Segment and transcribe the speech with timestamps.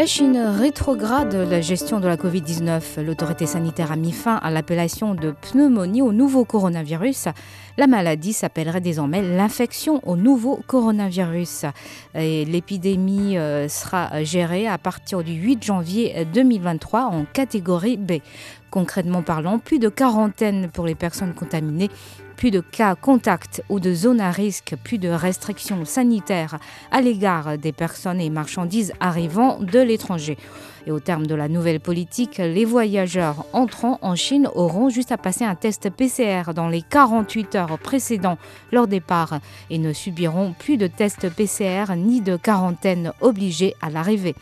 [0.00, 3.02] La Chine rétrograde la gestion de la Covid-19.
[3.04, 7.28] L'autorité sanitaire a mis fin à l'appellation de pneumonie au nouveau coronavirus.
[7.76, 11.66] La maladie s'appellerait désormais l'infection au nouveau coronavirus.
[12.14, 18.22] L'épidémie euh, sera gérée à partir du 8 janvier 2023 en catégorie B.
[18.70, 21.90] Concrètement parlant, plus de quarantaine pour les personnes contaminées
[22.40, 26.58] plus de cas contacts ou de zones à risque, plus de restrictions sanitaires
[26.90, 30.38] à l'égard des personnes et marchandises arrivant de l'étranger.
[30.86, 35.18] Et au terme de la nouvelle politique, les voyageurs entrant en Chine auront juste à
[35.18, 38.38] passer un test PCR dans les 48 heures précédant
[38.72, 44.34] leur départ et ne subiront plus de tests PCR ni de quarantaine obligée à l'arrivée.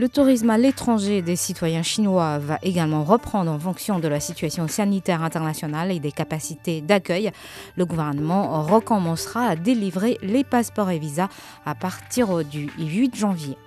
[0.00, 4.66] Le tourisme à l'étranger des citoyens chinois va également reprendre en fonction de la situation
[4.66, 7.30] sanitaire internationale et des capacités d'accueil.
[7.76, 11.28] Le gouvernement recommencera à délivrer les passeports et visas
[11.66, 13.58] à partir du 8 janvier.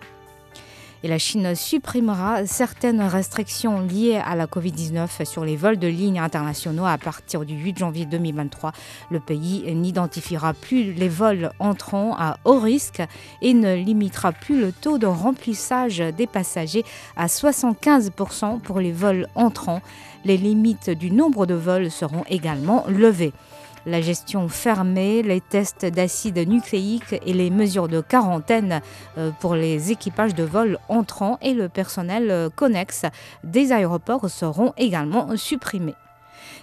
[1.05, 6.19] Et la Chine supprimera certaines restrictions liées à la Covid-19 sur les vols de lignes
[6.19, 8.71] internationaux à partir du 8 janvier 2023.
[9.11, 13.03] Le pays n'identifiera plus les vols entrant à haut risque
[13.41, 16.85] et ne limitera plus le taux de remplissage des passagers
[17.17, 19.81] à 75% pour les vols entrants.
[20.23, 23.33] Les limites du nombre de vols seront également levées
[23.85, 28.81] la gestion fermée, les tests d'acide nucléique et les mesures de quarantaine
[29.17, 33.05] euh, pour les équipages de vol entrants et le personnel euh, connexe
[33.43, 35.95] des aéroports seront également supprimés.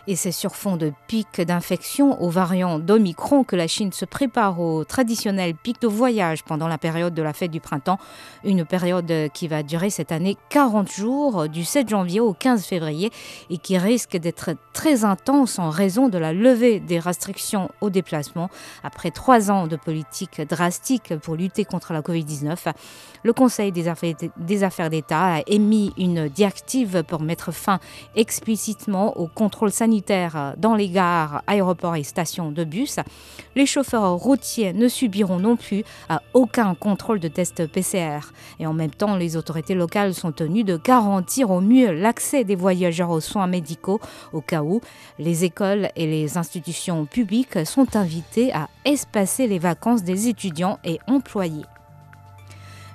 [0.07, 4.61] Et c'est sur fond de pic d'infection aux variants d'Omicron que la Chine se prépare
[4.61, 7.99] au traditionnel pic de voyage pendant la période de la fête du printemps,
[8.45, 13.11] une période qui va durer cette année 40 jours, du 7 janvier au 15 février,
[13.51, 18.51] et qui risque d'être très intense en raison de la levée des restrictions au déplacement.
[18.83, 22.73] Après trois ans de politique drastique pour lutter contre la Covid-19,
[23.23, 27.79] le Conseil des affaires, d'État a émis une directive pour mettre fin
[28.17, 32.99] explicitement au contrôle sanitaire dans les gares, aéroports et stations de bus.
[33.57, 38.33] Les chauffeurs routiers ne subiront non plus à aucun contrôle de test PCR.
[38.59, 42.57] Et en même temps, les autorités locales sont tenues de garantir au mieux l'accès des
[42.57, 44.01] voyageurs aux soins médicaux
[44.33, 44.81] au cas où
[45.19, 50.99] les écoles et les institutions publiques sont invitées à espacer les vacances des étudiants et
[51.07, 51.65] employés.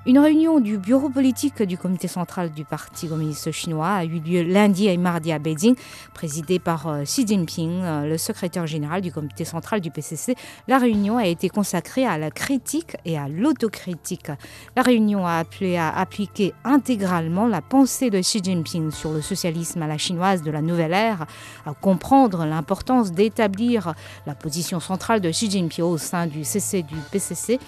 [0.08, 4.44] Une réunion du bureau politique du comité central du Parti communiste chinois a eu lieu
[4.44, 5.74] lundi et mardi à Beijing,
[6.14, 10.36] présidée par euh, Xi Jinping, euh, le secrétaire général du comité central du PCC.
[10.68, 14.30] La réunion a été consacrée à la critique et à l'autocritique.
[14.76, 19.82] La réunion a appelé à appliquer intégralement la pensée de Xi Jinping sur le socialisme
[19.82, 21.26] à la chinoise de la nouvelle ère,
[21.66, 23.96] à comprendre l'importance d'établir
[24.28, 27.60] la position centrale de Xi Jinping au sein du CC du PCC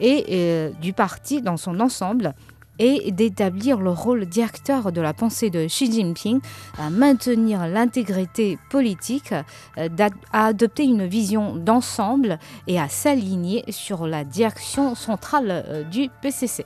[0.00, 2.34] et euh, du parti dans son ensemble
[2.78, 6.40] et d'établir le rôle directeur de la pensée de Xi Jinping,
[6.78, 9.32] à maintenir l'intégrité politique,
[9.78, 9.88] euh,
[10.32, 16.64] à adopter une vision d'ensemble et à s'aligner sur la direction centrale euh, du PCC.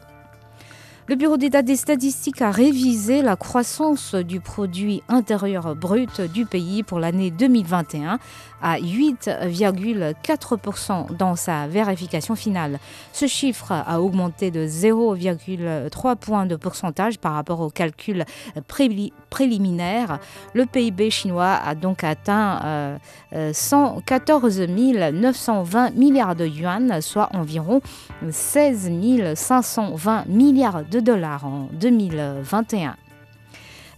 [1.10, 6.84] Le Bureau d'État des statistiques a révisé la croissance du produit intérieur brut du pays
[6.84, 8.20] pour l'année 2021
[8.62, 12.78] à 8,4% dans sa vérification finale.
[13.12, 18.24] Ce chiffre a augmenté de 0,3 points de pourcentage par rapport au calcul
[19.30, 20.20] préliminaire.
[20.54, 23.00] Le PIB chinois a donc atteint
[23.32, 27.80] euh, 114 920 milliards de yuan, soit environ
[28.30, 28.92] 16
[29.34, 32.96] 520 milliards de dollars en 2021.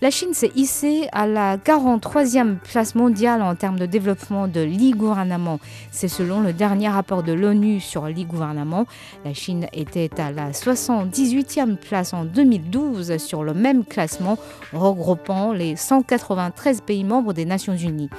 [0.03, 5.61] La Chine s'est hissée à la 43e place mondiale en termes de développement de l'e-gouvernement.
[5.93, 8.87] C'est selon le dernier rapport de l'ONU sur l'e-gouvernement.
[9.25, 14.39] La Chine était à la 78e place en 2012 sur le même classement,
[14.73, 18.11] regroupant les 193 pays membres des Nations Unies.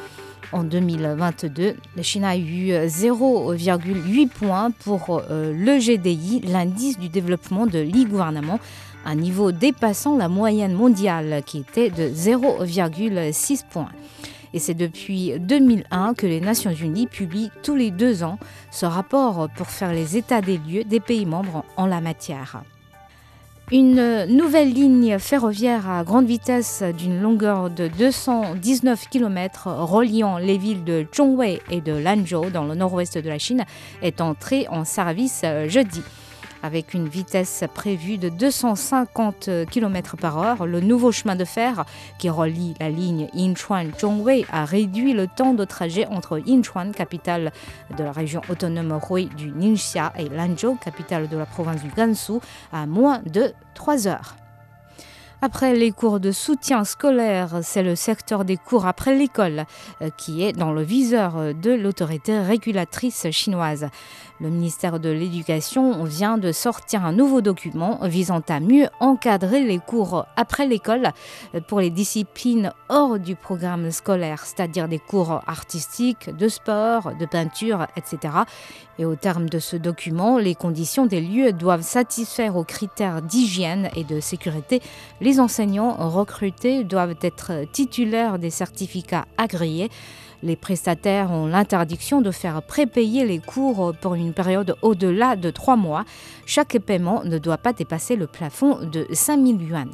[0.53, 7.65] En 2022, la Chine a eu 0,8 points pour euh, le GDI, l'indice du développement
[7.65, 8.59] de l'e-gouvernement,
[9.03, 13.89] un niveau dépassant la moyenne mondiale qui était de 0,6 points.
[14.53, 18.37] Et c'est depuis 2001 que les Nations Unies publient tous les deux ans
[18.69, 22.61] ce rapport pour faire les états des lieux des pays membres en la matière.
[23.73, 30.83] Une nouvelle ligne ferroviaire à grande vitesse d'une longueur de 219 km reliant les villes
[30.83, 33.65] de Zhongwei et de Lanzhou dans le nord-ouest de la Chine
[34.03, 36.03] est entrée en service jeudi.
[36.63, 41.83] Avec une vitesse prévue de 250 km par heure, le nouveau chemin de fer
[42.17, 47.51] qui relie la ligne Yinchuan-Zhongwei a réduit le temps de trajet entre Yinchuan, capitale
[47.97, 52.39] de la région autonome Hui du Ningxia, et Lanzhou, capitale de la province du Gansu,
[52.71, 54.35] à moins de 3 heures.
[55.45, 59.65] Après les cours de soutien scolaire, c'est le secteur des cours après l'école
[60.01, 63.89] euh, qui est dans le viseur de l'autorité régulatrice chinoise.
[64.39, 69.79] Le ministère de l'Éducation vient de sortir un nouveau document visant à mieux encadrer les
[69.79, 71.11] cours après l'école
[71.67, 77.85] pour les disciplines hors du programme scolaire, c'est-à-dire des cours artistiques, de sport, de peinture,
[77.95, 78.33] etc.
[78.99, 83.89] Et au terme de ce document, les conditions des lieux doivent satisfaire aux critères d'hygiène
[83.95, 84.81] et de sécurité.
[85.39, 89.89] Enseignants recrutés doivent être titulaires des certificats agréés.
[90.43, 95.77] Les prestataires ont l'interdiction de faire prépayer les cours pour une période au-delà de trois
[95.77, 96.03] mois.
[96.45, 99.89] Chaque paiement ne doit pas dépasser le plafond de 5000 yuan.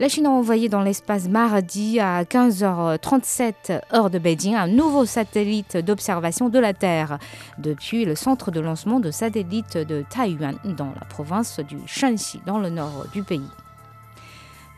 [0.00, 5.76] La Chine a envoyé dans l'espace mardi à 15h37 heure de Beijing un nouveau satellite
[5.76, 7.18] d'observation de la Terre
[7.58, 12.60] depuis le centre de lancement de satellites de Taiyuan dans la province du Shanxi dans
[12.60, 13.50] le nord du pays.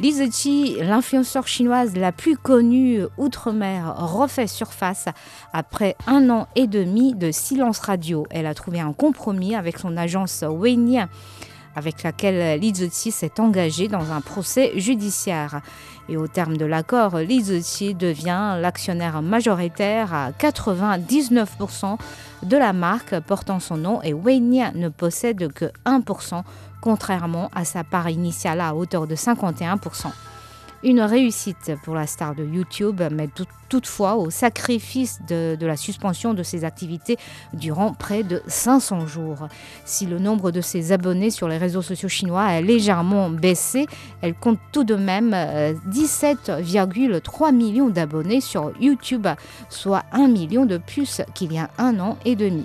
[0.00, 5.04] Li Ziqi, l'influenceur chinoise la plus connue outre-mer, refait surface
[5.52, 8.26] après un an et demi de silence radio.
[8.30, 11.06] Elle a trouvé un compromis avec son agence Weinian
[11.76, 15.60] avec laquelle Li Ziqi s'est engagée dans un procès judiciaire.
[16.08, 21.96] Et au terme de l'accord, Li Ziqi devient l'actionnaire majoritaire à 99%
[22.42, 26.42] de la marque portant son nom et Weinian ne possède que 1%
[26.80, 30.06] contrairement à sa part initiale à hauteur de 51%.
[30.82, 33.28] Une réussite pour la star de YouTube, mais
[33.68, 37.18] toutefois au sacrifice de, la suspension de ses activités
[37.52, 39.48] durant près de 500 jours.
[39.84, 43.84] Si le nombre de ses abonnés sur les réseaux sociaux chinois a légèrement baissé,
[44.22, 49.26] elle compte tout de même 17,3 millions d'abonnés sur YouTube,
[49.68, 52.64] soit 1 million de plus qu'il y a un an et demi.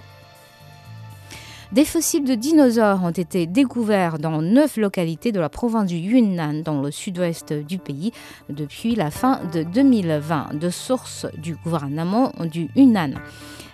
[1.72, 6.62] Des fossiles de dinosaures ont été découverts dans neuf localités de la province du Yunnan,
[6.64, 8.12] dans le sud-ouest du pays,
[8.50, 13.16] depuis la fin de 2020, de sources du gouvernement du Yunnan.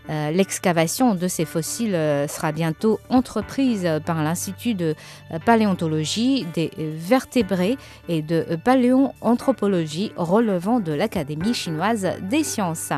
[0.10, 4.96] Euh, l'excavation de ces fossiles euh, sera bientôt entreprise par l'Institut de
[5.46, 7.78] paléontologie des vertébrés
[8.10, 12.92] et de paléoanthropologie relevant de l'Académie chinoise des sciences.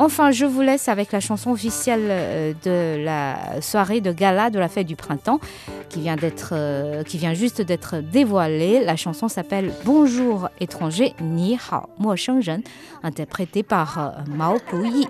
[0.00, 4.60] Enfin, je vous laisse avec la chanson officielle euh, de la soirée de gala de
[4.60, 5.40] la fête du printemps
[5.88, 8.84] qui vient, d'être, euh, qui vient juste d'être dévoilée.
[8.84, 12.62] La chanson s'appelle Bonjour étranger, Ni Hao, Mo Shengzhen,
[13.02, 15.08] interprétée par euh, Mao Puyi.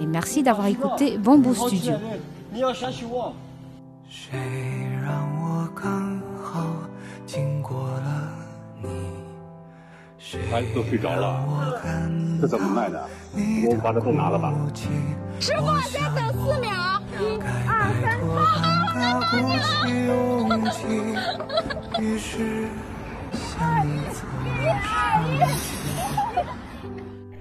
[0.00, 1.94] Et merci d'avoir écouté Bamboo Studio.
[10.50, 11.44] 孩子都睡着了，
[12.40, 13.08] 这怎么卖的？
[13.66, 14.52] 我们把这都拿了吧。
[15.40, 16.70] 师傅，再等四秒，
[17.18, 18.18] 一、二、三。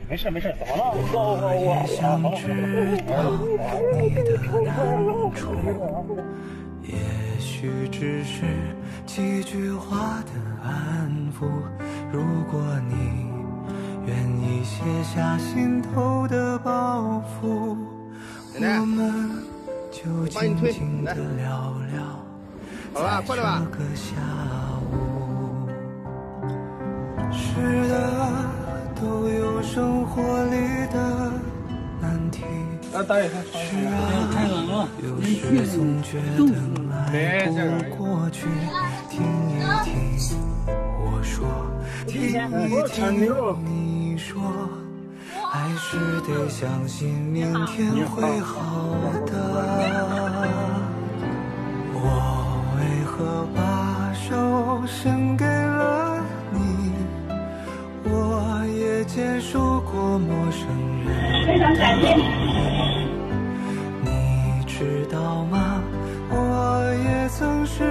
[0.09, 0.81] 没事没事，怎么了？
[1.13, 1.67] 告诉我。
[6.83, 6.94] 也
[7.39, 8.44] 许只是
[9.06, 10.31] 几句话的
[10.63, 11.47] 安抚。
[12.11, 12.19] 如
[12.51, 12.95] 果你
[14.06, 17.77] 愿意卸下心头的包袱，
[18.53, 19.41] 我们
[19.89, 22.03] 就静静的聊聊，
[22.94, 24.11] 在这个下
[24.91, 25.69] 午。
[27.31, 27.94] 是的，
[28.99, 30.57] 都有生活里
[30.91, 31.31] 的
[32.01, 32.44] 难题。
[32.91, 32.97] 是
[33.87, 36.44] 啊，有时总觉得
[36.83, 37.51] 迈不
[37.95, 38.45] 过去。
[39.09, 39.51] 听一
[39.85, 40.50] 听我说。
[42.11, 42.19] 听
[42.68, 42.99] 一听
[43.63, 44.41] 你说，
[45.49, 45.95] 还是
[46.27, 48.53] 得相信明天会好
[49.25, 49.31] 的。
[51.94, 51.97] 我
[52.75, 56.59] 为何把手伸给了你？
[58.03, 60.68] 我也接受过陌生
[61.06, 61.47] 人。
[61.47, 62.13] 非常感谢。
[64.03, 65.81] 你知道吗？
[66.30, 66.35] 我
[67.06, 67.91] 也曾是